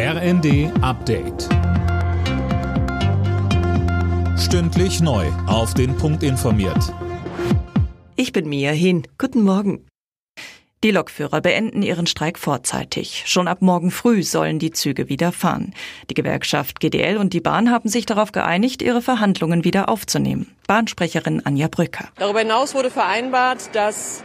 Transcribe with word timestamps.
RND 0.00 0.70
Update. 0.80 1.48
Stündlich 4.38 5.00
neu. 5.00 5.26
Auf 5.48 5.74
den 5.74 5.96
Punkt 5.96 6.22
informiert. 6.22 6.94
Ich 8.14 8.30
bin 8.30 8.48
Mia 8.48 8.70
Hin. 8.70 9.08
Guten 9.18 9.42
Morgen. 9.42 9.88
Die 10.84 10.92
Lokführer 10.92 11.40
beenden 11.40 11.82
ihren 11.82 12.06
Streik 12.06 12.38
vorzeitig. 12.38 13.24
Schon 13.26 13.48
ab 13.48 13.60
morgen 13.60 13.90
früh 13.90 14.22
sollen 14.22 14.60
die 14.60 14.70
Züge 14.70 15.08
wieder 15.08 15.32
fahren. 15.32 15.74
Die 16.08 16.14
Gewerkschaft 16.14 16.78
GDL 16.78 17.16
und 17.16 17.32
die 17.32 17.40
Bahn 17.40 17.72
haben 17.72 17.88
sich 17.88 18.06
darauf 18.06 18.30
geeinigt, 18.30 18.82
ihre 18.82 19.02
Verhandlungen 19.02 19.64
wieder 19.64 19.88
aufzunehmen. 19.88 20.54
Bahnsprecherin 20.68 21.44
Anja 21.44 21.66
Brücker. 21.66 22.08
Darüber 22.14 22.38
hinaus 22.38 22.72
wurde 22.76 22.92
vereinbart, 22.92 23.70
dass 23.74 24.22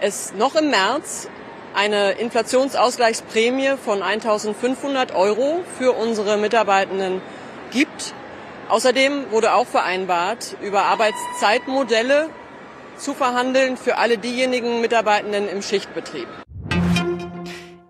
es 0.00 0.32
noch 0.38 0.54
im 0.54 0.70
März 0.70 1.28
eine 1.74 2.12
Inflationsausgleichsprämie 2.12 3.76
von 3.82 4.02
1.500 4.02 5.14
Euro 5.14 5.60
für 5.78 5.92
unsere 5.92 6.36
Mitarbeitenden 6.36 7.20
gibt. 7.70 8.14
Außerdem 8.68 9.30
wurde 9.30 9.54
auch 9.54 9.66
vereinbart, 9.66 10.56
über 10.62 10.84
Arbeitszeitmodelle 10.84 12.28
zu 12.96 13.14
verhandeln 13.14 13.76
für 13.76 13.98
alle 13.98 14.18
diejenigen 14.18 14.80
Mitarbeitenden 14.80 15.48
im 15.48 15.62
Schichtbetrieb. 15.62 16.28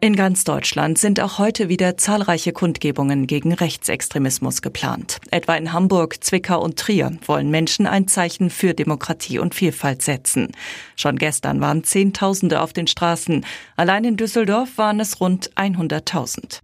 In 0.04 0.16
ganz 0.16 0.42
Deutschland 0.42 0.98
sind 0.98 1.20
auch 1.20 1.38
heute 1.38 1.68
wieder 1.68 1.96
zahlreiche 1.96 2.52
Kundgebungen 2.52 3.28
gegen 3.28 3.52
Rechtsextremismus 3.52 4.60
geplant. 4.60 5.18
Etwa 5.30 5.54
in 5.54 5.72
Hamburg, 5.72 6.24
Zwickau 6.24 6.60
und 6.60 6.76
Trier 6.76 7.16
wollen 7.24 7.52
Menschen 7.52 7.86
ein 7.86 8.08
Zeichen 8.08 8.50
für 8.50 8.74
Demokratie 8.74 9.38
und 9.38 9.54
Vielfalt 9.54 10.02
setzen. 10.02 10.50
Schon 10.96 11.18
gestern 11.18 11.60
waren 11.60 11.84
Zehntausende 11.84 12.62
auf 12.62 12.72
den 12.72 12.88
Straßen. 12.88 13.46
Allein 13.76 14.02
in 14.02 14.16
Düsseldorf 14.16 14.76
waren 14.76 14.98
es 14.98 15.20
rund 15.20 15.52
100.000. 15.54 16.58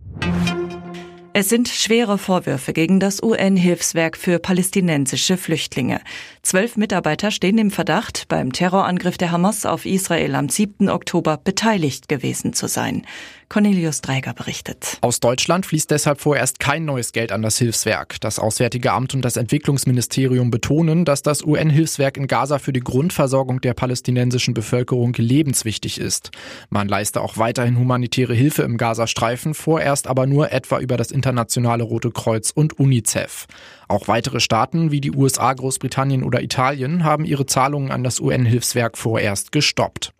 Es 1.34 1.50
sind 1.50 1.68
schwere 1.68 2.16
Vorwürfe 2.16 2.72
gegen 2.72 3.00
das 3.00 3.22
UN-Hilfswerk 3.22 4.16
für 4.16 4.38
palästinensische 4.38 5.36
Flüchtlinge. 5.36 6.00
Zwölf 6.42 6.76
Mitarbeiter 6.76 7.30
stehen 7.30 7.58
im 7.58 7.70
Verdacht, 7.70 8.26
beim 8.28 8.52
Terrorangriff 8.52 9.18
der 9.18 9.30
Hamas 9.30 9.66
auf 9.66 9.84
Israel 9.84 10.34
am 10.34 10.48
7. 10.48 10.88
Oktober 10.88 11.36
beteiligt 11.36 12.08
gewesen 12.08 12.54
zu 12.54 12.66
sein. 12.66 13.02
Cornelius 13.48 14.02
Dreiger 14.02 14.34
berichtet. 14.34 14.98
Aus 15.00 15.20
Deutschland 15.20 15.64
fließt 15.64 15.90
deshalb 15.90 16.20
vorerst 16.20 16.60
kein 16.60 16.84
neues 16.84 17.12
Geld 17.12 17.32
an 17.32 17.40
das 17.40 17.56
Hilfswerk. 17.56 18.20
Das 18.20 18.38
Auswärtige 18.38 18.92
Amt 18.92 19.14
und 19.14 19.24
das 19.24 19.38
Entwicklungsministerium 19.38 20.50
betonen, 20.50 21.06
dass 21.06 21.22
das 21.22 21.42
UN-Hilfswerk 21.42 22.18
in 22.18 22.26
Gaza 22.26 22.58
für 22.58 22.74
die 22.74 22.80
Grundversorgung 22.80 23.62
der 23.62 23.72
palästinensischen 23.72 24.52
Bevölkerung 24.52 25.14
lebenswichtig 25.14 25.98
ist. 25.98 26.30
Man 26.68 26.88
leiste 26.88 27.22
auch 27.22 27.38
weiterhin 27.38 27.78
humanitäre 27.78 28.34
Hilfe 28.34 28.62
im 28.62 28.76
Gazastreifen, 28.76 29.54
vorerst 29.54 30.08
aber 30.08 30.26
nur 30.26 30.52
etwa 30.52 30.78
über 30.78 30.98
das 30.98 31.10
internationale 31.28 31.84
Rote 31.84 32.10
Kreuz 32.10 32.50
und 32.50 32.78
UNICEF. 32.78 33.46
Auch 33.86 34.08
weitere 34.08 34.40
Staaten 34.40 34.90
wie 34.90 35.00
die 35.00 35.12
USA, 35.12 35.52
Großbritannien 35.52 36.22
oder 36.22 36.42
Italien 36.42 37.04
haben 37.04 37.24
ihre 37.24 37.46
Zahlungen 37.46 37.90
an 37.90 38.02
das 38.02 38.20
UN-Hilfswerk 38.20 38.96
vorerst 38.96 39.52
gestoppt. 39.52 40.12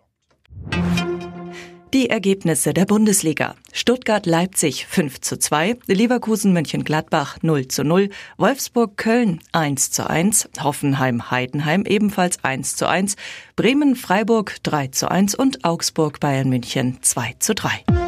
Die 1.95 2.11
Ergebnisse 2.11 2.75
der 2.75 2.84
Bundesliga. 2.84 3.55
Stuttgart-Leipzig 3.73 4.84
5 4.87 5.23
zu 5.23 5.39
2, 5.39 5.78
Leverkusen-Mönchengladbach 5.87 7.39
0 7.41 7.69
zu 7.69 7.84
0, 7.84 8.11
Wolfsburg-Köln 8.37 9.41
1 9.53 9.91
zu 9.93 10.09
1, 10.09 10.50
Hoffenheim-Heidenheim 10.61 11.84
ebenfalls 11.87 12.45
1 12.45 12.77
zu 12.77 12.87
1, 12.87 13.17
Bremen-Freiburg 13.56 14.56
3 14.62 14.89
zu 14.89 15.11
1 15.11 15.34
und 15.34 15.65
Augsburg-Bayern 15.65 16.50
München 16.50 16.98
2 17.00 17.37
zu 17.39 17.55
3. 17.55 18.08